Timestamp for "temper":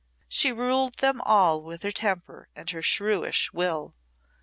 1.91-2.49